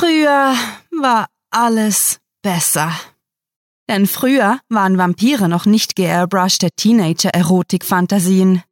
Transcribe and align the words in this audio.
Früher 0.00 0.54
war 0.92 1.26
alles 1.50 2.20
besser. 2.40 2.92
Denn 3.88 4.06
früher 4.06 4.60
waren 4.68 4.96
Vampire 4.96 5.48
noch 5.48 5.66
nicht 5.66 5.96
geairbrushte 5.96 6.68
Teenager-Erotik-Fantasien. 6.70 8.62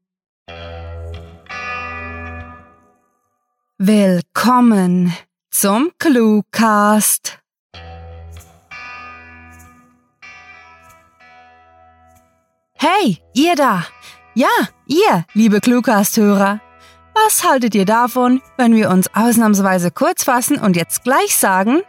Willkommen 3.77 5.13
zum 5.51 5.91
Cluecast. 5.99 7.41
Hey, 12.75 13.19
ihr 13.35 13.57
da! 13.57 13.85
Ja, 14.37 14.47
ihr, 14.87 15.25
liebe 15.35 15.61
Cluecast-Hörer! 15.61 16.61
Was 17.25 17.45
haltet 17.45 17.75
ihr 17.75 17.87
davon, 17.87 18.43
wenn 18.59 18.75
wir 18.75 18.91
uns 18.91 19.09
ausnahmsweise 19.15 19.91
kurz 19.91 20.23
fassen 20.23 20.59
und 20.59 20.77
jetzt 20.77 21.03
gleich 21.03 21.35
sagen? 21.35 21.81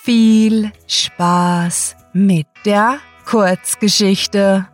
Viel 0.00 0.70
Spaß 0.86 1.96
mit 2.12 2.46
der 2.64 3.00
Kurzgeschichte. 3.26 4.68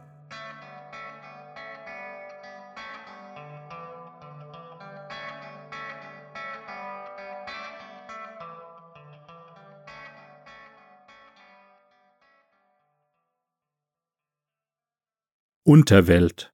Unterwelt 15.64 16.53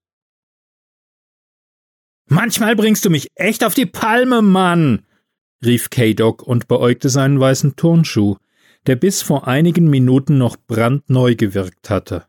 Manchmal 2.33 2.77
bringst 2.77 3.05
du 3.05 3.11
mich 3.11 3.27
echt 3.34 3.65
auf 3.65 3.75
die 3.75 3.87
Palme, 3.87 4.41
Mann! 4.41 5.05
rief 5.65 5.91
K-Dog 5.91 6.45
und 6.45 6.69
beäugte 6.69 7.09
seinen 7.09 7.41
weißen 7.41 7.75
Turnschuh, 7.75 8.37
der 8.87 8.95
bis 8.95 9.21
vor 9.21 9.48
einigen 9.48 9.91
Minuten 9.91 10.38
noch 10.38 10.57
brandneu 10.57 11.35
gewirkt 11.35 11.91
hatte. 11.91 12.27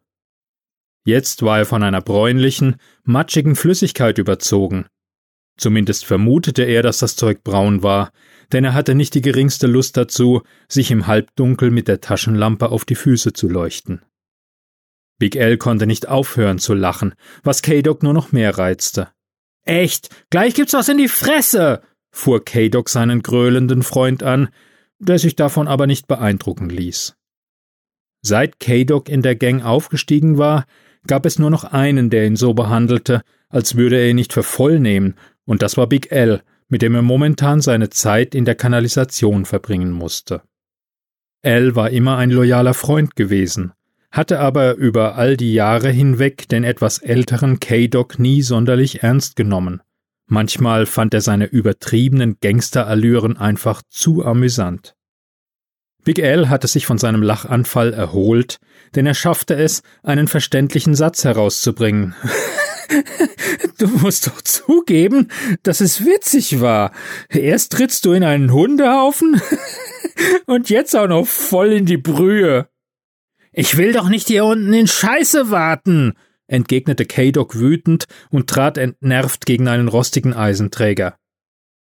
Jetzt 1.06 1.44
war 1.44 1.60
er 1.60 1.66
von 1.68 1.84
einer 1.84 2.02
bräunlichen, 2.02 2.78
matschigen 3.04 3.56
Flüssigkeit 3.56 4.18
überzogen. 4.18 4.88
Zumindest 5.56 6.06
vermutete 6.06 6.64
er, 6.64 6.82
dass 6.82 6.98
das 6.98 7.16
Zeug 7.16 7.44
braun 7.44 7.84
war, 7.84 8.12
denn 8.52 8.64
er 8.64 8.74
hatte 8.74 8.96
nicht 8.96 9.14
die 9.14 9.22
geringste 9.22 9.68
Lust 9.68 9.98
dazu, 9.98 10.42
sich 10.68 10.90
im 10.90 11.06
Halbdunkel 11.06 11.70
mit 11.70 11.88
der 11.88 12.02
Taschenlampe 12.02 12.70
auf 12.70 12.86
die 12.86 12.96
Füße 12.96 13.34
zu 13.34 13.48
leuchten. 13.48 14.02
Big 15.20 15.36
L 15.36 15.58
konnte 15.58 15.86
nicht 15.86 16.08
aufhören 16.08 16.58
zu 16.58 16.74
lachen, 16.74 17.14
was 17.44 17.62
K-Dog 17.62 18.02
nur 18.02 18.14
noch 18.14 18.32
mehr 18.32 18.58
reizte. 18.58 19.10
Echt, 19.64 20.10
gleich 20.30 20.54
gibt's 20.54 20.74
was 20.74 20.90
in 20.90 20.98
die 20.98 21.08
Fresse, 21.08 21.82
fuhr 22.12 22.44
K-Dog 22.44 22.90
seinen 22.90 23.22
gröhlenden 23.22 23.84
Freund 23.84 24.24
an, 24.24 24.50
der 25.00 25.20
sich 25.20 25.36
davon 25.36 25.68
aber 25.68 25.88
nicht 25.88 26.08
beeindrucken 26.08 26.70
ließ. 26.70 27.16
Seit 28.22 28.60
K-Dog 28.60 29.10
in 29.10 29.22
der 29.22 29.36
Gang 29.36 29.64
aufgestiegen 29.64 30.38
war, 30.38 30.66
gab 31.08 31.26
es 31.26 31.40
nur 31.40 31.50
noch 31.50 31.64
einen, 31.64 32.10
der 32.10 32.26
ihn 32.26 32.36
so 32.36 32.54
behandelte, 32.54 33.24
als 33.50 33.76
würde 33.76 33.98
er 33.98 34.10
ihn 34.10 34.16
nicht 34.16 34.34
für 34.34 34.44
voll 34.44 34.80
nehmen, 34.80 35.16
und 35.46 35.62
das 35.62 35.78
war 35.78 35.88
Big 35.88 36.12
L, 36.12 36.44
mit 36.68 36.82
dem 36.82 36.96
er 36.96 37.02
momentan 37.02 37.62
seine 37.62 37.90
Zeit 37.90 38.36
in 38.36 38.46
der 38.46 38.56
Kanalisation 38.56 39.46
verbringen 39.46 39.92
musste. 39.92 40.42
L 41.42 41.76
war 41.76 41.90
immer 41.90 42.18
ein 42.18 42.30
loyaler 42.30 42.76
Freund 42.76 43.16
gewesen, 43.16 43.74
hatte 44.12 44.40
aber 44.40 44.76
über 44.76 45.16
all 45.16 45.38
die 45.38 45.54
Jahre 45.54 45.90
hinweg 45.90 46.50
den 46.50 46.64
etwas 46.64 46.98
älteren 46.98 47.60
K-Dog 47.60 48.20
nie 48.20 48.42
sonderlich 48.42 49.04
ernst 49.04 49.36
genommen. 49.36 49.82
Manchmal 50.28 50.86
fand 50.86 51.14
er 51.14 51.22
seine 51.22 51.46
übertriebenen 51.46 52.38
Gangsterallüren 52.42 53.38
einfach 53.38 53.82
zu 53.90 54.24
amüsant. 54.26 54.96
Big 56.04 56.20
L 56.20 56.50
hatte 56.50 56.68
sich 56.68 56.86
von 56.86 56.98
seinem 56.98 57.22
Lachanfall 57.22 57.94
erholt, 57.94 58.60
denn 58.96 59.06
er 59.06 59.14
schaffte 59.14 59.56
es, 59.56 59.84
einen 60.04 60.28
verständlichen 60.28 60.96
Satz 60.96 61.24
herauszubringen. 61.24 62.16
du 63.78 63.88
musst 63.88 64.28
doch 64.28 64.42
zugeben, 64.42 65.28
dass 65.64 65.80
es 65.80 66.04
witzig 66.04 66.60
war. 66.60 66.92
Erst 67.30 67.74
trittst 67.74 68.06
du 68.06 68.14
in 68.14 68.24
einen 68.24 68.52
Hundehaufen 68.52 69.42
und 70.46 70.70
jetzt 70.70 70.96
auch 70.96 71.08
noch 71.08 71.28
voll 71.28 71.72
in 71.74 71.86
die 71.86 71.98
Brühe. 71.98 72.68
Ich 73.54 73.78
will 73.78 73.92
doch 73.92 74.08
nicht 74.08 74.28
hier 74.28 74.46
unten 74.46 74.74
in 74.74 74.88
Scheiße 74.88 75.52
warten, 75.52 76.14
entgegnete 76.48 77.06
K-Dog 77.06 77.56
wütend 77.56 78.06
und 78.30 78.50
trat 78.50 78.78
entnervt 78.78 79.46
gegen 79.46 79.68
einen 79.68 79.90
rostigen 79.90 80.34
Eisenträger. 80.34 81.18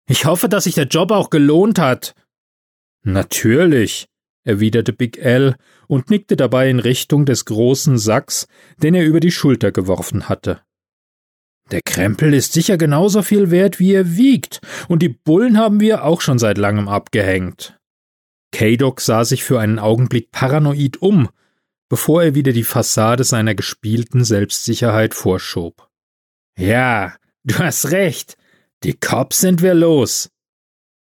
Ich 0.09 0.25
hoffe, 0.25 0.49
dass 0.49 0.65
sich 0.65 0.75
der 0.75 0.87
Job 0.87 1.13
auch 1.13 1.31
gelohnt 1.31 1.79
hat. 1.79 2.15
Natürlich, 3.03 4.09
erwiderte 4.43 4.93
Big 4.93 5.19
L 5.19 5.55
und 5.87 6.11
nickte 6.11 6.37
dabei 6.37 6.69
in 6.69 6.81
Richtung 6.81 7.25
des 7.25 7.45
großen 7.45 7.99
Sacks, 7.99 8.49
den 8.83 8.95
er 8.95 9.05
über 9.05 9.21
die 9.21 9.31
Schulter 9.31 9.71
geworfen 9.71 10.29
hatte. 10.29 10.63
Der 11.71 11.83
Krempel 11.83 12.35
ist 12.35 12.53
sicher 12.53 12.77
genauso 12.77 13.23
viel 13.23 13.53
wert, 13.53 13.79
wie 13.79 13.93
er 13.93 14.17
wiegt, 14.17 14.61
und 14.89 15.03
die 15.03 15.09
Bullen 15.09 15.57
haben 15.57 15.79
wir 15.79 16.03
auch 16.03 16.21
schon 16.21 16.41
seit 16.41 16.59
langem 16.59 16.89
abgehängt. 16.89 17.79
K-Dog 18.51 19.01
sah 19.01 19.25
sich 19.25 19.45
für 19.45 19.61
einen 19.61 19.79
Augenblick 19.79 20.33
paranoid 20.33 21.01
um, 21.01 21.29
bevor 21.91 22.23
er 22.23 22.35
wieder 22.35 22.53
die 22.53 22.65
Fassade 22.65 23.25
seiner 23.25 23.55
gespielten 23.55 24.25
Selbstsicherheit 24.25 25.13
vorschob. 25.13 25.91
Ja, 26.57 27.17
du 27.45 27.59
hast 27.59 27.91
recht. 27.91 28.39
Die 28.85 28.95
Cops 28.95 29.41
sind 29.41 29.61
wir 29.61 29.75
los. 29.75 30.31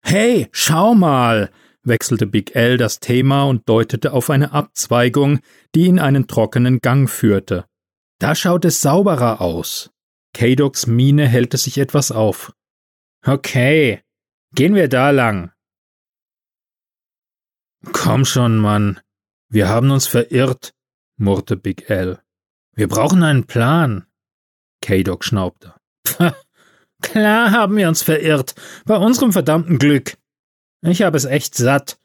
Hey, 0.04 0.50
schau 0.52 0.94
mal, 0.94 1.50
wechselte 1.84 2.28
Big 2.28 2.56
L 2.56 2.78
das 2.78 3.00
Thema 3.00 3.46
und 3.46 3.68
deutete 3.68 4.12
auf 4.12 4.30
eine 4.30 4.52
Abzweigung, 4.52 5.40
die 5.74 5.88
in 5.88 6.00
einen 6.00 6.28
trockenen 6.28 6.80
Gang 6.80 7.10
führte. 7.10 7.66
Da 8.20 8.36
schaut 8.36 8.66
es 8.66 8.82
sauberer 8.82 9.42
aus. 9.42 9.90
Kadoks 10.34 10.86
Miene 10.86 11.28
hellte 11.28 11.58
sich 11.58 11.78
etwas 11.78 12.12
auf. 12.12 12.54
Okay, 13.26 14.02
gehen 14.54 14.76
wir 14.76 14.90
da 14.90 15.12
lang. 15.12 15.52
Komm 17.92 18.26
schon, 18.26 18.58
Mann, 18.58 19.00
wir 19.54 19.70
haben 19.70 19.92
uns 19.92 20.08
verirrt, 20.08 20.74
murrte 21.16 21.56
Big 21.56 21.88
L. 21.92 22.20
Wir 22.76 22.88
brauchen 22.88 23.22
einen 23.22 23.46
Plan. 23.46 24.08
K-Dog 24.82 25.24
schnaubte. 25.24 25.76
Klar 27.04 27.52
haben 27.52 27.78
wir 27.78 27.88
uns 27.88 28.02
verirrt, 28.02 28.56
bei 28.86 28.98
unserem 28.98 29.32
verdammten 29.32 29.78
Glück. 29.78 30.18
Ich 30.82 31.04
habe 31.04 31.18
es 31.18 31.26
echt 31.26 31.54
satt. 31.54 32.00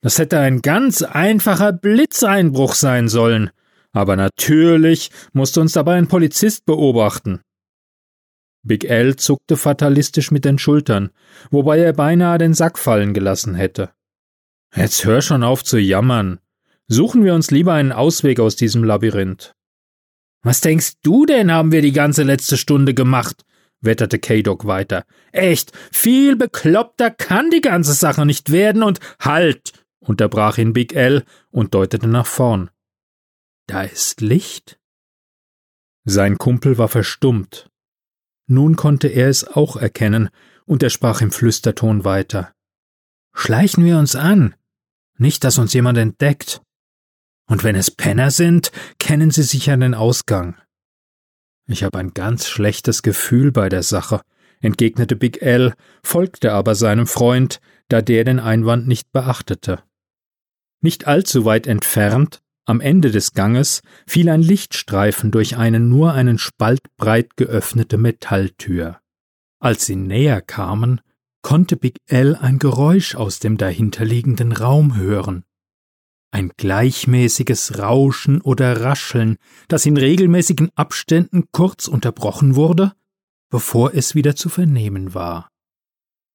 Das 0.00 0.18
hätte 0.18 0.38
ein 0.38 0.62
ganz 0.62 1.02
einfacher 1.02 1.74
Blitzeinbruch 1.74 2.74
sein 2.74 3.08
sollen. 3.08 3.50
Aber 3.92 4.16
natürlich 4.16 5.10
musste 5.34 5.60
uns 5.60 5.74
dabei 5.74 5.96
ein 5.96 6.08
Polizist 6.08 6.64
beobachten. 6.64 7.42
Big 8.62 8.84
L 8.84 9.16
zuckte 9.16 9.58
fatalistisch 9.58 10.30
mit 10.30 10.46
den 10.46 10.58
Schultern, 10.58 11.10
wobei 11.50 11.78
er 11.78 11.92
beinahe 11.92 12.38
den 12.38 12.54
Sack 12.54 12.78
fallen 12.78 13.12
gelassen 13.12 13.54
hätte. 13.54 13.90
Jetzt 14.74 15.04
hör 15.04 15.20
schon 15.20 15.42
auf 15.42 15.62
zu 15.62 15.78
jammern. 15.78 16.40
Suchen 16.88 17.24
wir 17.24 17.34
uns 17.34 17.50
lieber 17.50 17.74
einen 17.74 17.92
Ausweg 17.92 18.38
aus 18.40 18.56
diesem 18.56 18.84
Labyrinth. 18.84 19.54
Was 20.42 20.60
denkst 20.60 20.94
du 21.02 21.26
denn, 21.26 21.50
haben 21.50 21.72
wir 21.72 21.82
die 21.82 21.92
ganze 21.92 22.22
letzte 22.22 22.56
Stunde 22.56 22.94
gemacht? 22.94 23.44
wetterte 23.80 24.18
K-Dog 24.18 24.66
weiter. 24.66 25.04
Echt, 25.32 25.72
viel 25.92 26.36
bekloppter 26.36 27.10
kann 27.10 27.50
die 27.50 27.60
ganze 27.60 27.94
Sache 27.94 28.26
nicht 28.26 28.50
werden 28.50 28.82
und 28.82 29.00
halt! 29.20 29.84
unterbrach 29.98 30.58
ihn 30.58 30.72
Big 30.72 30.94
L 30.94 31.24
und 31.50 31.74
deutete 31.74 32.06
nach 32.06 32.26
vorn. 32.26 32.70
Da 33.66 33.82
ist 33.82 34.20
Licht? 34.20 34.78
Sein 36.04 36.38
Kumpel 36.38 36.78
war 36.78 36.88
verstummt. 36.88 37.68
Nun 38.46 38.76
konnte 38.76 39.08
er 39.08 39.28
es 39.28 39.44
auch 39.44 39.76
erkennen, 39.76 40.30
und 40.64 40.82
er 40.82 40.90
sprach 40.90 41.20
im 41.20 41.32
Flüsterton 41.32 42.04
weiter. 42.04 42.52
Schleichen 43.34 43.84
wir 43.84 43.98
uns 43.98 44.14
an. 44.14 44.54
Nicht, 45.18 45.42
dass 45.42 45.58
uns 45.58 45.72
jemand 45.72 45.98
entdeckt. 45.98 46.62
Und 47.46 47.62
wenn 47.62 47.76
es 47.76 47.90
Penner 47.90 48.30
sind, 48.30 48.72
kennen 48.98 49.30
sie 49.30 49.42
sicher 49.42 49.76
den 49.76 49.94
Ausgang. 49.94 50.56
Ich 51.68 51.82
habe 51.84 51.98
ein 51.98 52.12
ganz 52.12 52.48
schlechtes 52.48 53.02
Gefühl 53.02 53.52
bei 53.52 53.68
der 53.68 53.82
Sache, 53.82 54.20
entgegnete 54.60 55.16
Big 55.16 55.42
L, 55.42 55.74
folgte 56.02 56.52
aber 56.52 56.74
seinem 56.74 57.06
Freund, 57.06 57.60
da 57.88 58.02
der 58.02 58.24
den 58.24 58.40
Einwand 58.40 58.86
nicht 58.86 59.12
beachtete. 59.12 59.82
Nicht 60.80 61.06
allzu 61.06 61.44
weit 61.44 61.66
entfernt, 61.66 62.42
am 62.64 62.80
Ende 62.80 63.12
des 63.12 63.32
Ganges, 63.32 63.82
fiel 64.06 64.28
ein 64.28 64.42
Lichtstreifen 64.42 65.30
durch 65.30 65.56
eine 65.56 65.78
nur 65.78 66.14
einen 66.14 66.38
Spalt 66.38 66.80
breit 66.96 67.36
geöffnete 67.36 67.96
Metalltür. 67.96 69.00
Als 69.60 69.86
sie 69.86 69.96
näher 69.96 70.42
kamen, 70.42 71.00
konnte 71.42 71.76
Big 71.76 71.98
L 72.06 72.34
ein 72.34 72.58
Geräusch 72.58 73.14
aus 73.14 73.38
dem 73.38 73.56
dahinterliegenden 73.56 74.50
Raum 74.50 74.96
hören 74.96 75.44
ein 76.36 76.52
gleichmäßiges 76.54 77.78
Rauschen 77.78 78.42
oder 78.42 78.82
Rascheln, 78.82 79.38
das 79.68 79.86
in 79.86 79.96
regelmäßigen 79.96 80.68
Abständen 80.74 81.44
kurz 81.50 81.88
unterbrochen 81.88 82.56
wurde, 82.56 82.92
bevor 83.48 83.94
es 83.94 84.14
wieder 84.14 84.36
zu 84.36 84.50
vernehmen 84.50 85.14
war. 85.14 85.48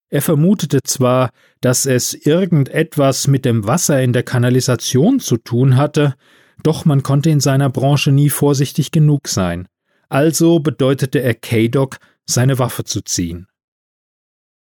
Er 0.10 0.24
vermutete 0.24 0.80
zwar, 0.82 1.30
dass 1.62 1.86
es 1.86 2.16
irgendetwas 2.16 3.28
mit 3.28 3.46
dem 3.46 3.68
Wasser 3.68 4.02
in 4.02 4.12
der 4.12 4.24
Kanalisation 4.24 5.20
zu 5.20 5.38
tun 5.38 5.78
hatte, 5.78 6.16
doch 6.64 6.84
man 6.84 7.04
konnte 7.04 7.30
in 7.30 7.40
seiner 7.40 7.70
Branche 7.70 8.12
nie 8.12 8.32
vorsichtig 8.32 8.90
genug 8.90 9.28
sein. 9.28 9.68
Also 10.10 10.62
bedeutete 10.62 11.22
er 11.22 11.36
K-Doc, 11.36 12.00
seine 12.26 12.58
Waffe 12.58 12.86
zu 12.86 13.02
ziehen. 13.02 13.46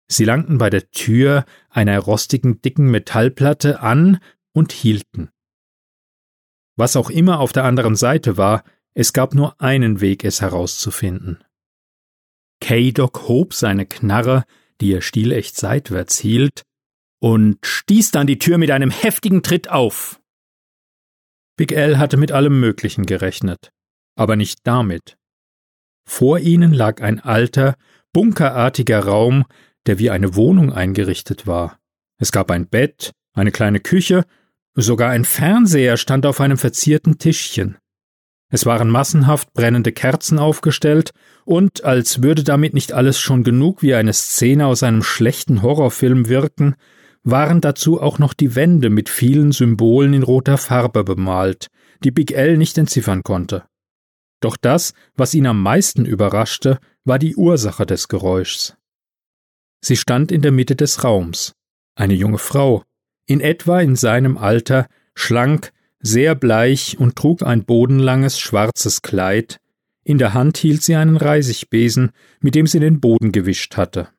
Sie 0.10 0.26
langten 0.26 0.58
bei 0.58 0.70
der 0.70 0.92
Tür 0.92 1.46
einer 1.70 1.98
rostigen 2.00 2.62
dicken 2.62 2.92
Metallplatte 2.92 3.80
an 3.80 4.20
und 4.54 4.72
hielten. 4.72 5.30
Was 6.78 6.96
auch 6.96 7.10
immer 7.10 7.40
auf 7.40 7.54
der 7.54 7.66
anderen 7.66 7.96
Seite 7.96 8.38
war, 8.38 8.64
es 8.94 9.14
gab 9.14 9.34
nur 9.34 9.62
einen 9.62 10.02
Weg, 10.02 10.24
es 10.24 10.42
herauszufinden. 10.42 11.44
K-Doc 12.60 13.28
hob 13.28 13.54
seine 13.54 13.86
Knarre 13.86 14.46
die 14.82 14.94
er 14.94 15.02
stilecht 15.02 15.56
seitwärts 15.56 16.20
hielt, 16.20 16.64
und 17.24 17.64
stieß 17.64 18.10
dann 18.12 18.26
die 18.26 18.40
Tür 18.40 18.58
mit 18.58 18.72
einem 18.72 18.90
heftigen 18.90 19.44
Tritt 19.44 19.70
auf. 19.70 20.20
Big 21.56 21.72
L 21.72 22.00
hatte 22.00 22.18
mit 22.18 22.32
allem 22.32 22.60
Möglichen 22.60 23.06
gerechnet, 23.06 23.72
aber 24.16 24.36
nicht 24.36 24.62
damit. 24.64 25.18
Vor 26.10 26.40
ihnen 26.40 26.74
lag 26.74 27.00
ein 27.02 27.20
alter, 27.20 27.76
bunkerartiger 28.12 29.06
Raum, 29.06 29.46
der 29.86 30.00
wie 30.00 30.10
eine 30.10 30.36
Wohnung 30.36 30.74
eingerichtet 30.74 31.46
war. 31.46 31.80
Es 32.18 32.32
gab 32.32 32.50
ein 32.50 32.68
Bett, 32.68 33.12
eine 33.34 33.52
kleine 33.52 33.80
Küche, 33.80 34.26
sogar 34.76 35.12
ein 35.12 35.26
Fernseher 35.26 35.98
stand 35.98 36.26
auf 36.26 36.42
einem 36.42 36.58
verzierten 36.58 37.18
Tischchen. 37.18 37.78
Es 38.50 38.66
waren 38.66 38.90
massenhaft 38.90 39.54
brennende 39.54 39.92
Kerzen 39.92 40.38
aufgestellt, 40.38 41.12
und 41.46 41.84
als 41.84 42.22
würde 42.22 42.44
damit 42.44 42.74
nicht 42.74 42.92
alles 42.94 43.20
schon 43.20 43.44
genug 43.44 43.82
wie 43.82 43.96
eine 43.96 44.14
Szene 44.14 44.66
aus 44.68 44.84
einem 44.84 45.04
schlechten 45.04 45.62
Horrorfilm 45.62 46.28
wirken, 46.28 46.76
waren 47.24 47.62
dazu 47.62 48.02
auch 48.02 48.20
noch 48.20 48.34
die 48.34 48.56
Wände 48.56 48.90
mit 48.90 49.10
vielen 49.10 49.52
Symbolen 49.52 50.14
in 50.14 50.24
roter 50.24 50.58
Farbe 50.58 51.04
bemalt, 51.04 51.68
die 52.04 52.12
Big 52.12 52.32
L 52.32 52.58
nicht 52.58 52.78
entziffern 52.78 53.24
konnte. 53.24 53.64
Doch 54.42 54.58
das, 54.58 54.94
was 55.16 55.34
ihn 55.34 55.46
am 55.46 55.62
meisten 55.62 56.06
überraschte, 56.06 56.80
war 57.06 57.20
die 57.20 57.36
Ursache 57.36 57.86
des 57.86 58.08
Geräuschs. 58.08 58.76
Sie 59.82 59.98
stand 59.98 60.32
in 60.32 60.42
der 60.42 60.52
Mitte 60.52 60.76
des 60.76 61.04
Raums, 61.04 61.54
eine 61.96 62.16
junge 62.16 62.38
Frau, 62.38 62.84
in 63.32 63.42
etwa 63.42 63.80
in 63.80 63.96
seinem 63.96 64.38
Alter, 64.38 64.88
schlank, 65.16 65.72
sehr 66.00 66.36
bleich 66.36 66.98
und 67.00 67.16
trug 67.16 67.44
ein 67.44 67.64
bodenlanges 67.64 68.40
schwarzes 68.40 69.02
Kleid, 69.02 69.60
in 70.04 70.18
der 70.18 70.34
Hand 70.34 70.58
hielt 70.58 70.82
sie 70.82 70.96
einen 70.96 71.18
Reisigbesen, 71.18 72.12
mit 72.40 72.56
dem 72.56 72.68
sie 72.68 72.80
den 72.80 73.00
Boden 73.00 73.32
gewischt 73.32 73.78
hatte. 73.78 74.10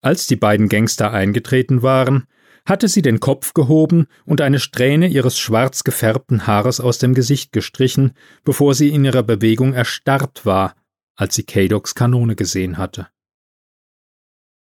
Als 0.00 0.26
die 0.26 0.36
beiden 0.36 0.68
Gangster 0.68 1.12
eingetreten 1.12 1.82
waren, 1.82 2.26
hatte 2.64 2.88
sie 2.88 3.02
den 3.02 3.20
Kopf 3.20 3.54
gehoben 3.54 4.06
und 4.24 4.40
eine 4.40 4.58
Strähne 4.58 5.06
ihres 5.06 5.38
schwarz 5.38 5.84
gefärbten 5.84 6.46
Haares 6.46 6.80
aus 6.80 6.98
dem 6.98 7.14
Gesicht 7.14 7.52
gestrichen, 7.52 8.12
bevor 8.44 8.74
sie 8.74 8.88
in 8.88 9.04
ihrer 9.04 9.22
Bewegung 9.22 9.72
erstarrt 9.74 10.44
war, 10.44 10.74
als 11.14 11.34
sie 11.36 11.44
Kadoks 11.44 11.94
Kanone 11.94 12.34
gesehen 12.34 12.78
hatte. 12.78 13.08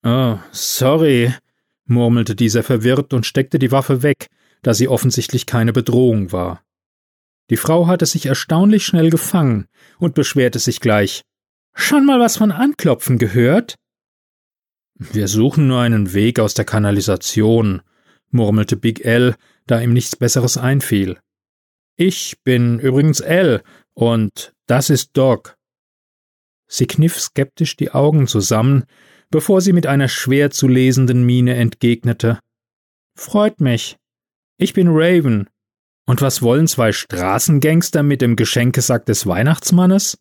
Oh, 0.04 0.38
sorry, 0.52 1.34
murmelte 1.86 2.36
dieser 2.36 2.64
verwirrt 2.64 3.14
und 3.14 3.26
steckte 3.26 3.60
die 3.60 3.72
Waffe 3.72 4.04
weg, 4.04 4.28
da 4.62 4.74
sie 4.74 4.88
offensichtlich 4.88 5.46
keine 5.46 5.74
Bedrohung 5.74 6.32
war. 6.32 6.64
Die 7.50 7.58
Frau 7.58 7.88
hatte 7.88 8.06
sich 8.06 8.26
erstaunlich 8.26 8.86
schnell 8.86 9.10
gefangen 9.10 9.68
und 10.00 10.16
beschwerte 10.16 10.60
sich 10.60 10.80
gleich. 10.80 11.22
Schon 11.74 12.06
mal 12.06 12.20
was 12.20 12.38
von 12.38 12.52
Anklopfen 12.52 13.18
gehört? 13.18 13.76
Wir 14.98 15.28
suchen 15.28 15.68
nur 15.68 15.82
einen 15.82 16.14
Weg 16.14 16.40
aus 16.40 16.54
der 16.54 16.66
Kanalisation, 16.66 17.82
murmelte 18.32 18.78
Big 18.78 19.04
L, 19.06 19.36
da 19.68 19.82
ihm 19.82 19.94
nichts 19.94 20.16
Besseres 20.16 20.58
einfiel. 20.58 21.20
Ich 21.98 22.38
bin 22.44 22.80
übrigens 22.80 23.20
L 23.20 23.62
und 23.94 24.54
das 24.68 24.90
ist 24.90 25.12
Doc. 25.14 25.58
Sie 26.68 26.88
kniff 26.88 27.20
skeptisch 27.20 27.76
die 27.76 27.92
Augen 27.92 28.28
zusammen, 28.28 28.86
bevor 29.30 29.62
sie 29.62 29.74
mit 29.74 29.88
einer 29.88 30.08
schwer 30.08 30.52
zu 30.52 30.68
lesenden 30.68 31.26
Miene 31.26 31.56
entgegnete. 31.56 32.40
Freut 33.18 33.62
mich. 33.62 33.98
Ich 34.58 34.74
bin 34.74 34.88
Raven. 34.90 35.50
Und 36.06 36.22
was 36.22 36.42
wollen 36.42 36.68
zwei 36.68 36.92
Straßengangster 36.92 38.04
mit 38.04 38.22
dem 38.22 38.36
Geschenkesack 38.36 39.06
des 39.06 39.26
Weihnachtsmannes? 39.26 40.18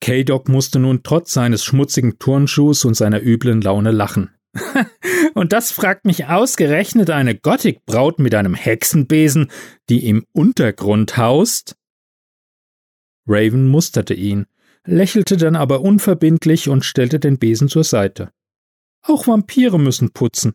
K-Doc 0.00 0.48
musste 0.48 0.78
nun 0.78 1.02
trotz 1.02 1.32
seines 1.32 1.64
schmutzigen 1.64 2.18
Turnschuhs 2.18 2.84
und 2.84 2.94
seiner 2.94 3.22
üblen 3.22 3.60
Laune 3.60 3.90
lachen. 3.90 4.30
und 5.34 5.52
das 5.52 5.72
fragt 5.72 6.04
mich 6.04 6.26
ausgerechnet 6.26 7.10
eine 7.10 7.34
Gothic-Braut 7.34 8.18
mit 8.18 8.34
einem 8.34 8.54
Hexenbesen, 8.54 9.50
die 9.88 10.06
im 10.06 10.24
Untergrund 10.32 11.16
haust? 11.16 11.76
Raven 13.26 13.66
musterte 13.66 14.14
ihn, 14.14 14.46
lächelte 14.88 15.36
dann 15.36 15.54
aber 15.54 15.82
unverbindlich 15.82 16.68
und 16.68 16.84
stellte 16.84 17.20
den 17.20 17.38
Besen 17.38 17.68
zur 17.68 17.84
Seite. 17.84 18.32
Auch 19.02 19.26
Vampire 19.26 19.78
müssen 19.78 20.12
putzen. 20.12 20.54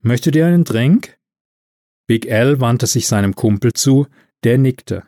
Möchtet 0.00 0.36
ihr 0.36 0.46
einen 0.46 0.64
Drink? 0.64 1.18
Big 2.06 2.30
Al 2.30 2.60
wandte 2.60 2.86
sich 2.86 3.06
seinem 3.06 3.34
Kumpel 3.34 3.72
zu, 3.72 4.06
der 4.42 4.58
nickte. 4.58 5.04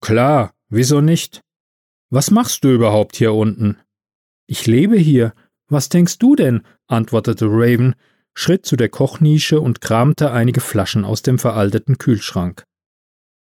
Klar, 0.00 0.54
wieso 0.68 1.00
nicht? 1.00 1.42
Was 2.10 2.30
machst 2.30 2.64
du 2.64 2.72
überhaupt 2.72 3.16
hier 3.16 3.32
unten? 3.34 3.78
Ich 4.46 4.66
lebe 4.66 4.96
hier. 4.96 5.34
Was 5.68 5.90
denkst 5.90 6.18
du 6.18 6.34
denn? 6.34 6.62
antwortete 6.86 7.46
Raven, 7.46 7.94
schritt 8.34 8.64
zu 8.64 8.76
der 8.76 8.88
Kochnische 8.88 9.60
und 9.60 9.80
kramte 9.80 10.32
einige 10.32 10.60
Flaschen 10.60 11.04
aus 11.04 11.22
dem 11.22 11.38
veralteten 11.38 11.98
Kühlschrank. 11.98 12.64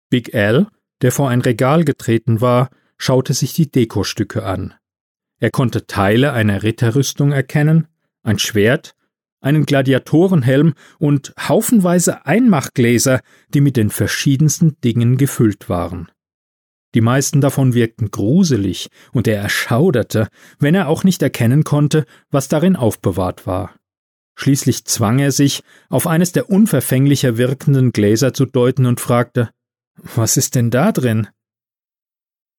Big 0.09 0.35
Al, 0.35 0.69
der 1.03 1.13
vor 1.13 1.29
ein 1.29 1.43
Regal 1.43 1.85
getreten 1.85 2.41
war, 2.41 2.71
schaute 2.99 3.35
sich 3.35 3.53
die 3.53 3.71
Dekostücke 3.71 4.45
an. 4.45 4.75
Er 5.39 5.51
konnte 5.51 5.87
Teile 5.87 6.33
einer 6.33 6.63
Ritterrüstung 6.63 7.33
erkennen, 7.33 7.89
ein 8.23 8.39
Schwert, 8.39 8.95
einen 9.41 9.67
Gladiatorenhelm 9.67 10.75
und 10.99 11.35
haufenweise 11.39 12.27
Einmachgläser, 12.27 13.21
die 13.55 13.61
mit 13.61 13.77
den 13.77 13.91
verschiedensten 13.91 14.81
Dingen 14.83 15.19
gefüllt 15.19 15.69
waren. 15.69 16.11
Die 16.95 17.01
meisten 17.03 17.43
davon 17.43 17.75
wirkten 17.75 18.11
gruselig, 18.11 18.89
und 19.13 19.29
er 19.29 19.41
erschauderte, 19.41 20.29
wenn 20.59 20.75
er 20.75 20.89
auch 20.89 21.05
nicht 21.05 21.23
erkennen 21.23 21.63
konnte, 21.63 22.07
was 22.31 22.49
darin 22.49 22.75
aufbewahrt 22.75 23.47
war. 23.47 23.75
Schließlich 24.35 24.85
zwang 24.87 25.19
er 25.19 25.33
sich, 25.33 25.63
auf 25.89 26.07
eines 26.07 26.33
der 26.33 26.51
unverfänglicher 26.51 27.37
wirkenden 27.37 27.93
Gläser 27.93 28.33
zu 28.33 28.47
deuten 28.47 28.87
und 28.87 29.01
fragte 29.01 29.51
Was 29.97 30.37
ist 30.37 30.55
denn 30.55 30.71
da 30.71 30.93
drin? 30.93 31.29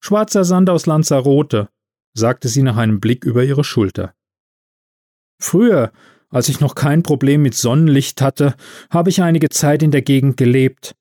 Schwarzer 0.08 0.46
Sand 0.46 0.70
aus 0.70 0.86
Lanzarote, 0.86 1.68
sagte 2.14 2.48
sie 2.48 2.64
nach 2.64 2.78
einem 2.78 3.02
Blick 3.02 3.26
über 3.26 3.44
ihre 3.44 3.66
Schulter. 3.66 4.14
Früher, 5.38 5.92
als 6.30 6.48
ich 6.48 6.62
noch 6.62 6.76
kein 6.76 7.04
Problem 7.04 7.42
mit 7.42 7.56
Sonnenlicht 7.56 8.22
hatte, 8.22 8.56
habe 8.90 9.10
ich 9.10 9.22
einige 9.22 9.50
Zeit 9.50 9.84
in 9.84 9.92
der 9.92 10.04
Gegend 10.04 10.38
gelebt. 10.38 10.96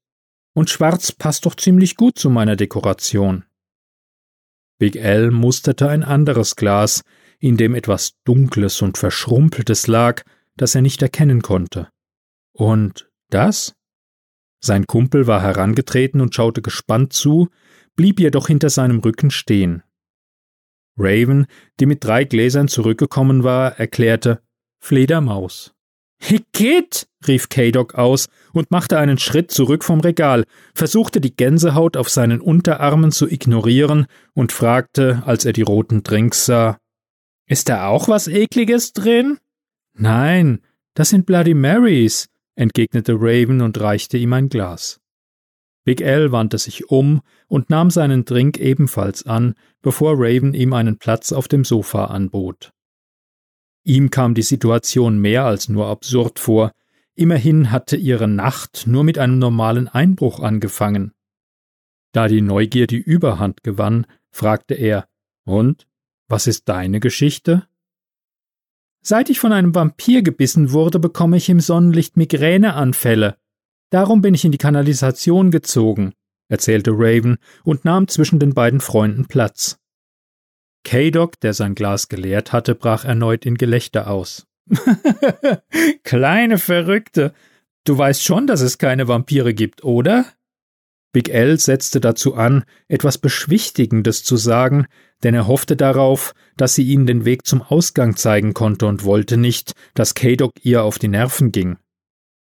Und 0.57 0.71
schwarz 0.71 1.13
passt 1.13 1.47
doch 1.47 1.55
ziemlich 1.55 1.95
gut 1.95 2.19
zu 2.19 2.31
meiner 2.31 2.57
Dekoration. 2.57 3.45
Big 4.81 4.97
L 4.97 5.31
musterte 5.31 5.89
ein 5.89 6.03
anderes 6.03 6.57
Glas, 6.57 7.03
in 7.39 7.57
dem 7.57 7.77
etwas 7.77 8.15
Dunkles 8.25 8.83
und 8.83 8.99
Verschrumpeltes 8.99 9.87
lag, 9.87 10.25
das 10.57 10.75
er 10.75 10.83
nicht 10.83 11.01
erkennen 11.01 11.43
konnte. 11.43 11.91
Und 12.55 13.09
das? 13.31 13.77
Sein 14.59 14.89
Kumpel 14.89 15.29
war 15.29 15.43
herangetreten 15.43 16.21
und 16.21 16.35
schaute 16.35 16.61
gespannt 16.61 17.13
zu, 17.13 17.51
blieb 17.97 18.21
jedoch 18.21 18.47
hinter 18.47 18.71
seinem 18.71 19.01
Rücken 19.01 19.31
stehen. 19.31 19.83
Raven, 20.99 21.47
die 21.81 21.87
mit 21.87 22.05
drei 22.05 22.25
Gläsern 22.25 22.69
zurückgekommen 22.69 23.43
war, 23.43 23.79
erklärte 23.79 24.41
Fledermaus. 24.79 25.75
Hickit! 26.19 27.09
rief 27.27 27.49
K-Doc 27.49 27.95
aus 27.95 28.29
und 28.53 28.71
machte 28.71 28.99
einen 28.99 29.19
Schritt 29.19 29.51
zurück 29.51 29.85
vom 29.85 30.01
Regal, 30.01 30.45
versuchte 30.75 31.21
die 31.21 31.35
Gänsehaut 31.35 31.97
auf 31.97 32.09
seinen 32.09 32.41
Unterarmen 32.41 33.11
zu 33.13 33.29
ignorieren 33.29 34.07
und 34.33 34.53
fragte, 34.53 35.23
als 35.27 35.45
er 35.45 35.53
die 35.53 35.63
roten 35.63 36.03
Drinks 36.03 36.47
sah: 36.47 36.79
Ist 37.47 37.69
da 37.69 37.89
auch 37.89 38.09
was 38.09 38.29
Ekliges 38.29 38.93
drin? 38.93 39.39
Nein, 39.95 40.61
das 40.95 41.11
sind 41.11 41.27
Bloody 41.27 41.55
Marys, 41.55 42.29
entgegnete 42.55 43.15
Raven 43.19 43.61
und 43.61 43.81
reichte 43.81 44.17
ihm 44.17 44.33
ein 44.33 44.49
Glas. 44.49 45.01
Big 45.87 46.01
L 46.01 46.33
wandte 46.33 46.59
sich 46.59 46.91
um 46.91 47.23
und 47.47 47.71
nahm 47.71 47.91
seinen 47.91 48.25
Drink 48.25 48.59
ebenfalls 48.59 49.25
an, 49.25 49.55
bevor 49.83 50.15
Raven 50.17 50.53
ihm 50.53 50.73
einen 50.73 50.99
Platz 50.99 51.31
auf 51.31 51.47
dem 51.47 51.65
Sofa 51.65 52.07
anbot. 52.07 52.73
Ihm 53.85 54.11
kam 54.11 54.35
die 54.35 54.43
Situation 54.43 55.21
mehr 55.21 55.45
als 55.45 55.69
nur 55.69 55.87
absurd 55.87 56.41
vor, 56.41 56.73
immerhin 57.15 57.71
hatte 57.71 57.97
ihre 57.97 58.27
Nacht 58.27 58.89
nur 58.89 59.05
mit 59.05 59.17
einem 59.17 59.39
normalen 59.39 59.87
Einbruch 59.87 60.41
angefangen. 60.41 61.13
Da 62.11 62.27
die 62.27 62.41
Neugier 62.41 62.89
die 62.89 62.97
Überhand 62.97 63.63
gewann, 63.63 64.09
fragte 64.33 64.75
er 64.75 65.07
Und, 65.45 65.87
was 66.27 66.49
ist 66.49 66.69
deine 66.69 66.99
Geschichte? 66.99 67.69
Seit 69.03 69.31
ich 69.31 69.39
von 69.39 69.53
einem 69.53 69.73
Vampir 69.73 70.23
gebissen 70.23 70.73
wurde, 70.73 70.99
bekomme 70.99 71.37
ich 71.37 71.49
im 71.49 71.61
Sonnenlicht 71.61 72.17
Migräneanfälle. 72.17 73.37
Darum 73.91 74.21
bin 74.21 74.35
ich 74.35 74.45
in 74.45 74.53
die 74.53 74.59
Kanalisation 74.59 75.51
gezogen, 75.51 76.13
erzählte 76.49 76.91
Raven 76.93 77.39
und 77.65 77.85
nahm 77.85 78.09
zwischen 78.09 78.39
den 78.39 78.55
beiden 78.55 78.81
Freunden 78.81 79.27
Platz. 79.27 79.79
K-Doc, 80.85 81.41
der 81.41 81.53
sein 81.53 81.75
Glas 81.75 82.09
geleert 82.09 82.53
hatte, 82.53 82.75
brach 82.75 83.05
erneut 83.05 83.45
in 83.45 83.57
Gelächter 83.57 84.09
aus. 84.09 84.47
Kleine 86.05 86.59
Verrückte. 86.59 87.33
Du 87.85 87.97
weißt 87.97 88.23
schon, 88.23 88.47
dass 88.47 88.61
es 88.61 88.79
keine 88.79 89.09
Vampire 89.09 89.55
gibt, 89.55 89.85
oder? 89.85 90.27
Big 91.13 91.29
L 91.31 91.59
setzte 91.59 92.01
dazu 92.01 92.35
an, 92.35 92.65
etwas 92.89 93.19
Beschwichtigendes 93.19 94.23
zu 94.23 94.37
sagen, 94.37 94.87
denn 95.23 95.35
er 95.35 95.47
hoffte 95.47 95.75
darauf, 95.75 96.35
dass 96.57 96.75
sie 96.75 96.83
ihnen 96.83 97.07
den 97.07 97.25
Weg 97.25 97.47
zum 97.47 97.63
Ausgang 97.63 98.17
zeigen 98.17 98.55
konnte 98.55 98.87
und 98.87 99.05
wollte 99.05 99.37
nicht, 99.37 99.73
dass 99.95 100.15
K-Doc 100.15 100.53
ihr 100.63 100.83
auf 100.83 100.99
die 100.99 101.09
Nerven 101.09 101.53
ging. 101.53 101.79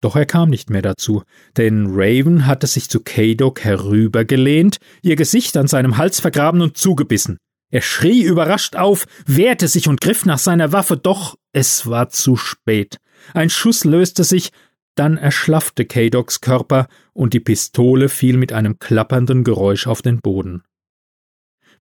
Doch 0.06 0.16
er 0.16 0.28
kam 0.28 0.52
nicht 0.52 0.70
mehr 0.70 0.84
dazu, 0.84 1.24
denn 1.58 1.88
Raven 1.90 2.46
hatte 2.46 2.68
sich 2.68 2.92
zu 2.92 3.00
K-Doc 3.00 3.64
herübergelehnt, 3.64 4.78
ihr 5.02 5.16
Gesicht 5.16 5.58
an 5.58 5.66
seinem 5.66 5.98
Hals 5.98 6.20
vergraben 6.20 6.62
und 6.62 6.78
zugebissen. 6.78 7.40
Er 7.72 7.82
schrie 7.82 8.22
überrascht 8.22 8.76
auf, 8.76 9.08
wehrte 9.26 9.68
sich 9.68 9.88
und 9.88 10.02
griff 10.02 10.24
nach 10.24 10.38
seiner 10.38 10.72
Waffe, 10.72 10.96
doch 10.96 11.38
es 11.54 11.88
war 11.88 12.10
zu 12.10 12.36
spät. 12.36 12.98
Ein 13.34 13.50
Schuss 13.50 13.84
löste 13.84 14.24
sich, 14.24 14.52
dann 14.94 15.18
erschlaffte 15.18 15.86
K-Docs 15.86 16.40
Körper 16.40 16.88
und 17.14 17.34
die 17.34 17.40
Pistole 17.40 18.08
fiel 18.08 18.38
mit 18.38 18.54
einem 18.54 18.78
klappernden 18.78 19.44
Geräusch 19.44 19.88
auf 19.88 20.04
den 20.04 20.20
Boden. 20.20 20.62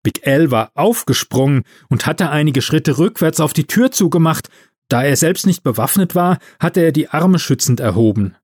Big 0.02 0.26
L 0.26 0.50
war 0.50 0.70
aufgesprungen 0.74 1.64
und 1.90 2.06
hatte 2.06 2.30
einige 2.30 2.62
Schritte 2.62 2.96
rückwärts 2.96 3.40
auf 3.40 3.52
die 3.52 3.66
Tür 3.66 3.90
zugemacht. 3.90 4.48
Da 4.88 5.02
er 5.02 5.16
selbst 5.16 5.46
nicht 5.46 5.62
bewaffnet 5.62 6.14
war, 6.14 6.38
hatte 6.60 6.80
er 6.80 6.92
die 6.92 7.08
Arme 7.08 7.38
schützend 7.38 7.80
erhoben. 7.80 8.36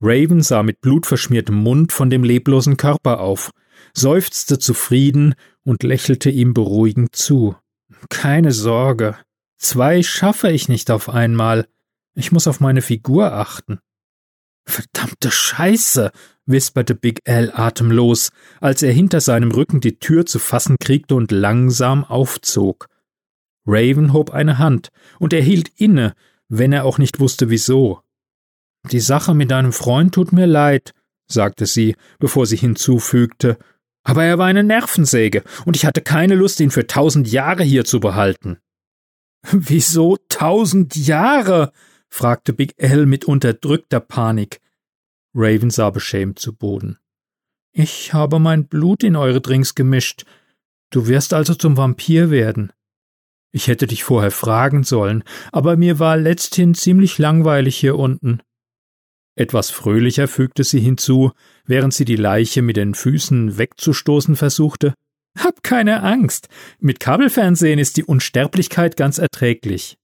Raven 0.00 0.42
sah 0.42 0.62
mit 0.62 0.80
blutverschmiertem 0.80 1.54
Mund 1.54 1.92
von 1.92 2.10
dem 2.10 2.22
leblosen 2.22 2.76
Körper 2.76 3.20
auf, 3.20 3.50
seufzte 3.94 4.58
zufrieden 4.58 5.34
und 5.64 5.82
lächelte 5.82 6.30
ihm 6.30 6.54
beruhigend 6.54 7.16
zu. 7.16 7.56
Keine 8.10 8.52
Sorge. 8.52 9.16
Zwei 9.58 10.02
schaffe 10.02 10.50
ich 10.50 10.68
nicht 10.68 10.90
auf 10.90 11.08
einmal. 11.08 11.66
Ich 12.14 12.30
muss 12.30 12.46
auf 12.46 12.60
meine 12.60 12.82
Figur 12.82 13.32
achten. 13.32 13.78
Verdammte 14.68 15.30
Scheiße, 15.30 16.10
wisperte 16.44 16.94
Big 16.94 17.22
L 17.24 17.52
atemlos, 17.54 18.30
als 18.60 18.82
er 18.82 18.92
hinter 18.92 19.20
seinem 19.20 19.50
Rücken 19.50 19.80
die 19.80 19.98
Tür 19.98 20.26
zu 20.26 20.38
fassen 20.38 20.76
kriegte 20.78 21.14
und 21.14 21.30
langsam 21.30 22.04
aufzog. 22.04 22.88
Raven 23.66 24.12
hob 24.12 24.30
eine 24.30 24.58
Hand, 24.58 24.90
und 25.18 25.32
er 25.32 25.42
hielt 25.42 25.70
inne, 25.76 26.14
wenn 26.48 26.72
er 26.72 26.84
auch 26.84 26.98
nicht 26.98 27.20
wusste 27.20 27.50
wieso. 27.50 28.00
Die 28.90 29.00
Sache 29.00 29.34
mit 29.34 29.50
deinem 29.50 29.72
Freund 29.72 30.14
tut 30.14 30.32
mir 30.32 30.46
leid, 30.46 30.92
sagte 31.26 31.66
sie, 31.66 31.96
bevor 32.18 32.46
sie 32.46 32.56
hinzufügte, 32.56 33.58
aber 34.04 34.24
er 34.24 34.38
war 34.38 34.46
eine 34.46 34.62
Nervensäge, 34.62 35.42
und 35.64 35.74
ich 35.74 35.84
hatte 35.84 36.00
keine 36.00 36.36
Lust, 36.36 36.60
ihn 36.60 36.70
für 36.70 36.86
tausend 36.86 37.28
Jahre 37.28 37.64
hier 37.64 37.84
zu 37.84 37.98
behalten. 37.98 38.58
Wieso 39.50 40.16
tausend 40.28 40.94
Jahre? 40.94 41.72
fragte 42.08 42.52
Big 42.52 42.74
L 42.76 43.06
mit 43.06 43.24
unterdrückter 43.24 43.98
Panik. 43.98 44.60
Raven 45.34 45.70
sah 45.70 45.90
beschämt 45.90 46.38
zu 46.38 46.54
Boden. 46.54 46.98
Ich 47.72 48.14
habe 48.14 48.38
mein 48.38 48.68
Blut 48.68 49.02
in 49.02 49.16
eure 49.16 49.40
Drinks 49.40 49.74
gemischt. 49.74 50.24
Du 50.90 51.08
wirst 51.08 51.34
also 51.34 51.54
zum 51.54 51.76
Vampir 51.76 52.30
werden. 52.30 52.72
Ich 53.56 53.68
hätte 53.68 53.86
dich 53.86 54.04
vorher 54.04 54.32
fragen 54.32 54.84
sollen, 54.84 55.24
aber 55.50 55.78
mir 55.78 55.98
war 55.98 56.18
letzthin 56.18 56.74
ziemlich 56.74 57.16
langweilig 57.16 57.74
hier 57.78 57.96
unten. 57.96 58.42
Etwas 59.34 59.70
fröhlicher 59.70 60.28
fügte 60.28 60.62
sie 60.62 60.78
hinzu, 60.78 61.32
während 61.64 61.94
sie 61.94 62.04
die 62.04 62.16
Leiche 62.16 62.60
mit 62.60 62.76
den 62.76 62.92
Füßen 62.92 63.56
wegzustoßen 63.56 64.36
versuchte. 64.36 64.92
Hab 65.38 65.62
keine 65.62 66.02
Angst. 66.02 66.50
Mit 66.80 67.00
Kabelfernsehen 67.00 67.78
ist 67.78 67.96
die 67.96 68.04
Unsterblichkeit 68.04 68.98
ganz 68.98 69.16
erträglich. 69.16 69.96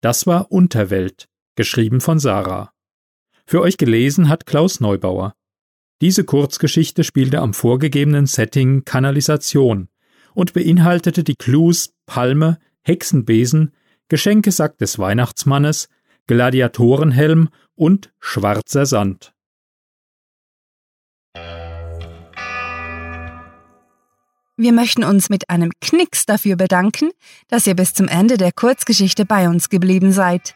Das 0.00 0.26
war 0.26 0.50
Unterwelt, 0.50 1.28
geschrieben 1.54 2.00
von 2.00 2.18
Sarah. 2.18 2.72
Für 3.46 3.60
euch 3.60 3.76
gelesen 3.76 4.28
hat 4.28 4.46
Klaus 4.46 4.80
Neubauer. 4.80 5.36
Diese 6.00 6.24
Kurzgeschichte 6.24 7.04
spielte 7.04 7.38
am 7.38 7.54
vorgegebenen 7.54 8.26
Setting 8.26 8.84
Kanalisation 8.84 9.88
und 10.36 10.52
beinhaltete 10.52 11.24
die 11.24 11.34
Clues 11.34 11.94
Palme, 12.04 12.58
Hexenbesen, 12.82 13.72
Geschenkesack 14.08 14.76
des 14.76 14.98
Weihnachtsmannes, 14.98 15.88
Gladiatorenhelm 16.26 17.48
und 17.74 18.12
schwarzer 18.20 18.84
Sand. 18.84 19.32
Wir 24.58 24.72
möchten 24.72 25.04
uns 25.04 25.30
mit 25.30 25.48
einem 25.48 25.70
Knicks 25.80 26.26
dafür 26.26 26.56
bedanken, 26.56 27.10
dass 27.48 27.66
ihr 27.66 27.74
bis 27.74 27.94
zum 27.94 28.06
Ende 28.06 28.36
der 28.36 28.52
Kurzgeschichte 28.52 29.24
bei 29.24 29.48
uns 29.48 29.70
geblieben 29.70 30.12
seid. 30.12 30.54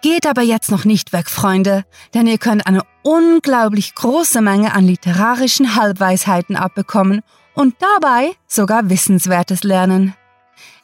Geht 0.00 0.26
aber 0.26 0.42
jetzt 0.42 0.70
noch 0.70 0.86
nicht 0.86 1.12
weg, 1.12 1.28
Freunde, 1.28 1.84
denn 2.14 2.26
ihr 2.26 2.38
könnt 2.38 2.66
eine 2.66 2.82
unglaublich 3.02 3.94
große 3.94 4.40
Menge 4.40 4.74
an 4.74 4.86
literarischen 4.86 5.76
Halbweisheiten 5.76 6.56
abbekommen 6.56 7.20
und 7.54 7.74
dabei 7.80 8.32
sogar 8.46 8.90
Wissenswertes 8.90 9.62
lernen. 9.62 10.14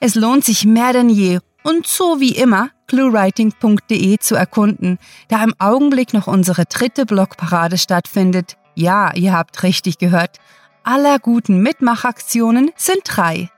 Es 0.00 0.14
lohnt 0.14 0.44
sich 0.44 0.64
mehr 0.64 0.92
denn 0.92 1.08
je 1.08 1.40
und 1.62 1.86
so 1.86 2.20
wie 2.20 2.32
immer 2.32 2.70
cluewriting.de 2.86 4.18
zu 4.18 4.34
erkunden, 4.34 4.98
da 5.28 5.44
im 5.44 5.54
Augenblick 5.58 6.14
noch 6.14 6.26
unsere 6.26 6.64
dritte 6.64 7.06
Blogparade 7.06 7.78
stattfindet. 7.78 8.56
Ja, 8.74 9.12
ihr 9.14 9.32
habt 9.32 9.62
richtig 9.62 9.98
gehört 9.98 10.38
aller 10.82 11.18
guten 11.18 11.60
Mitmachaktionen 11.60 12.70
sind 12.76 13.02
drei. 13.04 13.50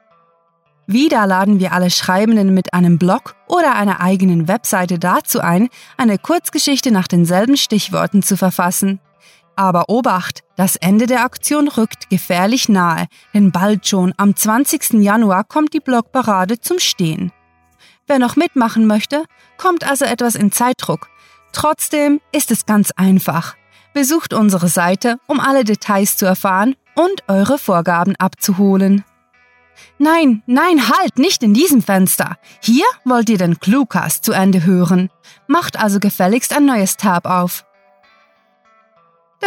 Wieder 0.86 1.26
laden 1.26 1.60
wir 1.60 1.72
alle 1.72 1.90
Schreibenden 1.90 2.52
mit 2.52 2.74
einem 2.74 2.98
Blog 2.98 3.36
oder 3.46 3.76
einer 3.76 4.00
eigenen 4.00 4.48
Webseite 4.48 4.98
dazu 4.98 5.40
ein, 5.40 5.68
eine 5.96 6.18
Kurzgeschichte 6.18 6.90
nach 6.90 7.06
denselben 7.06 7.56
Stichworten 7.56 8.22
zu 8.22 8.36
verfassen. 8.36 9.00
Aber 9.56 9.88
Obacht, 9.88 10.42
das 10.56 10.76
Ende 10.76 11.06
der 11.06 11.24
Aktion 11.24 11.68
rückt 11.68 12.08
gefährlich 12.10 12.68
nahe, 12.68 13.06
denn 13.34 13.52
bald 13.52 13.86
schon 13.86 14.14
am 14.16 14.34
20. 14.34 14.94
Januar 15.02 15.44
kommt 15.44 15.74
die 15.74 15.80
Blogparade 15.80 16.60
zum 16.60 16.78
Stehen. 16.78 17.32
Wer 18.06 18.18
noch 18.18 18.36
mitmachen 18.36 18.86
möchte, 18.86 19.24
kommt 19.58 19.84
also 19.88 20.04
etwas 20.04 20.34
in 20.34 20.52
Zeitdruck. 20.52 21.08
Trotzdem 21.52 22.20
ist 22.32 22.50
es 22.50 22.66
ganz 22.66 22.90
einfach. 22.92 23.56
Besucht 23.94 24.32
unsere 24.32 24.68
Seite, 24.68 25.18
um 25.26 25.38
alle 25.38 25.64
Details 25.64 26.16
zu 26.16 26.24
erfahren 26.24 26.74
und 26.94 27.22
eure 27.28 27.58
Vorgaben 27.58 28.16
abzuholen. 28.16 29.04
Nein, 29.98 30.42
nein, 30.46 30.88
halt, 30.88 31.18
nicht 31.18 31.42
in 31.42 31.54
diesem 31.54 31.82
Fenster. 31.82 32.36
Hier 32.60 32.84
wollt 33.04 33.28
ihr 33.28 33.38
den 33.38 33.60
Cluecast 33.60 34.24
zu 34.24 34.32
Ende 34.32 34.64
hören. 34.64 35.10
Macht 35.46 35.78
also 35.78 36.00
gefälligst 36.00 36.56
ein 36.56 36.66
neues 36.66 36.96
Tab 36.96 37.26
auf. 37.26 37.64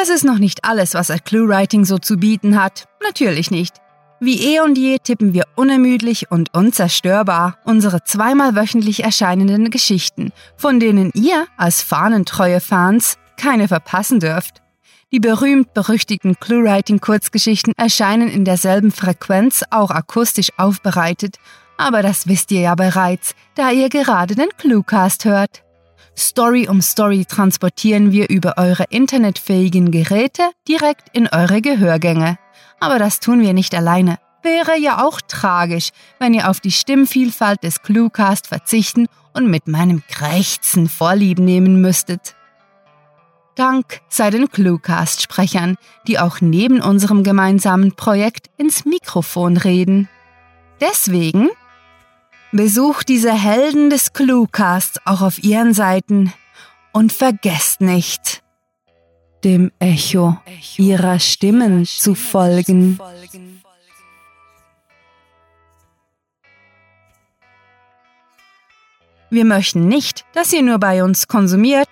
Das 0.05 0.13
ist 0.13 0.23
noch 0.23 0.37
nicht 0.37 0.63
alles, 0.65 0.93
was 0.93 1.09
ein 1.09 1.23
ClueWriting 1.23 1.83
so 1.83 1.97
zu 1.97 2.17
bieten 2.17 2.61
hat. 2.61 2.85
Natürlich 3.01 3.49
nicht. 3.49 3.77
Wie 4.19 4.53
eh 4.53 4.59
und 4.59 4.77
je 4.77 4.99
tippen 4.99 5.33
wir 5.33 5.45
unermüdlich 5.55 6.29
und 6.29 6.53
unzerstörbar 6.53 7.57
unsere 7.65 8.03
zweimal 8.03 8.55
wöchentlich 8.55 9.03
erscheinenden 9.03 9.71
Geschichten, 9.71 10.31
von 10.57 10.79
denen 10.79 11.09
ihr 11.15 11.47
als 11.57 11.81
fahnentreue 11.81 12.59
Fans 12.59 13.17
keine 13.35 13.67
verpassen 13.67 14.19
dürft. 14.19 14.61
Die 15.11 15.19
berühmt-berüchtigten 15.19 16.39
Clue-Writing-Kurzgeschichten 16.39 17.73
erscheinen 17.75 18.29
in 18.29 18.45
derselben 18.45 18.91
Frequenz 18.91 19.63
auch 19.71 19.89
akustisch 19.89 20.51
aufbereitet, 20.55 21.37
aber 21.77 22.03
das 22.03 22.27
wisst 22.27 22.51
ihr 22.51 22.61
ja 22.61 22.75
bereits, 22.75 23.33
da 23.55 23.71
ihr 23.71 23.89
gerade 23.89 24.35
den 24.35 24.49
Cluecast 24.55 25.25
hört. 25.25 25.64
Story 26.17 26.67
um 26.69 26.81
Story 26.81 27.25
transportieren 27.25 28.11
wir 28.11 28.29
über 28.29 28.57
eure 28.57 28.85
internetfähigen 28.89 29.91
Geräte 29.91 30.43
direkt 30.67 31.09
in 31.13 31.27
eure 31.27 31.61
Gehörgänge. 31.61 32.37
Aber 32.79 32.99
das 32.99 33.19
tun 33.19 33.41
wir 33.41 33.53
nicht 33.53 33.75
alleine. 33.75 34.17
Wäre 34.41 34.77
ja 34.77 35.03
auch 35.03 35.21
tragisch, 35.21 35.89
wenn 36.19 36.33
ihr 36.33 36.49
auf 36.49 36.59
die 36.59 36.71
Stimmvielfalt 36.71 37.63
des 37.63 37.81
Cluecast 37.81 38.47
verzichten 38.47 39.07
und 39.33 39.49
mit 39.49 39.67
meinem 39.67 40.03
Krächzen 40.07 40.87
Vorlieb 40.87 41.39
nehmen 41.39 41.81
müsstet. 41.81 42.35
Dank 43.55 44.01
sei 44.09 44.29
den 44.29 44.49
Cluecast-Sprechern, 44.49 45.77
die 46.07 46.19
auch 46.19 46.41
neben 46.41 46.81
unserem 46.81 47.23
gemeinsamen 47.23 47.93
Projekt 47.93 48.49
ins 48.57 48.85
Mikrofon 48.85 49.57
reden. 49.57 50.09
Deswegen 50.81 51.49
besucht 52.55 53.09
diese 53.09 53.33
Helden 53.33 53.89
des 53.89 54.13
Cluecasts 54.13 54.99
auch 55.05 55.21
auf 55.21 55.43
ihren 55.43 55.73
Seiten 55.73 56.33
und 56.93 57.11
vergesst 57.11 57.81
nicht, 57.81 58.43
dem 59.43 59.71
Echo 59.79 60.37
ihrer 60.77 61.19
Stimmen 61.19 61.85
zu 61.85 62.15
folgen. 62.15 62.97
Wir 69.29 69.43
möchten 69.43 69.87
nicht, 69.89 70.23
dass 70.33 70.53
ihr 70.53 70.61
nur 70.61 70.79
bei 70.79 71.03
uns 71.03 71.27
konsumiert, 71.27 71.89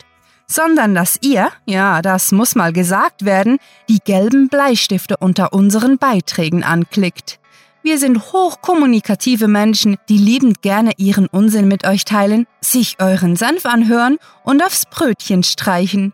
sondern 0.47 0.95
dass 0.95 1.17
ihr, 1.21 1.51
ja, 1.65 2.01
das 2.01 2.31
muss 2.31 2.55
mal 2.55 2.71
gesagt 2.71 3.25
werden, 3.25 3.57
die 3.89 3.99
gelben 3.99 4.47
Bleistifte 4.47 5.17
unter 5.17 5.51
unseren 5.51 5.97
Beiträgen 5.97 6.63
anklickt. 6.63 7.39
Wir 7.83 7.99
sind 7.99 8.31
hochkommunikative 8.31 9.49
Menschen, 9.49 9.97
die 10.07 10.17
liebend 10.17 10.61
gerne 10.61 10.93
ihren 10.95 11.27
Unsinn 11.27 11.67
mit 11.67 11.85
euch 11.85 12.05
teilen, 12.05 12.47
sich 12.61 12.95
euren 12.99 13.35
Senf 13.35 13.65
anhören 13.65 14.19
und 14.45 14.63
aufs 14.63 14.85
Brötchen 14.85 15.43
streichen. 15.43 16.13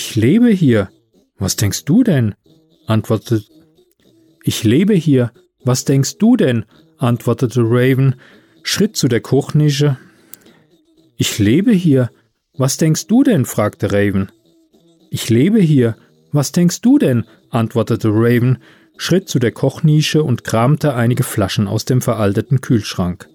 Ich 0.00 0.14
lebe 0.14 0.50
hier. 0.50 0.90
Was 1.38 1.56
denkst 1.56 1.84
du 1.84 2.04
denn? 2.04 2.36
antwortete 2.86 3.42
Ich 4.44 4.62
lebe 4.62 4.94
hier. 4.94 5.32
Was 5.64 5.84
denkst 5.84 6.18
du 6.18 6.36
denn? 6.36 6.66
antwortete 6.98 7.62
Raven, 7.64 8.14
schritt 8.62 8.96
zu 8.96 9.08
der 9.08 9.20
Kochnische. 9.20 9.98
Ich 11.16 11.40
lebe 11.40 11.72
hier. 11.72 12.12
Was 12.56 12.76
denkst 12.76 13.08
du 13.08 13.24
denn? 13.24 13.44
fragte 13.44 13.90
Raven. 13.90 14.30
Ich 15.10 15.30
lebe 15.30 15.58
hier. 15.58 15.96
Was 16.30 16.52
denkst 16.52 16.80
du 16.80 16.98
denn? 16.98 17.24
antwortete 17.50 18.10
Raven, 18.12 18.58
schritt 18.98 19.28
zu 19.28 19.40
der 19.40 19.50
Kochnische 19.50 20.22
und 20.22 20.44
kramte 20.44 20.94
einige 20.94 21.24
Flaschen 21.24 21.66
aus 21.66 21.86
dem 21.86 22.02
veralteten 22.02 22.60
Kühlschrank. 22.60 23.28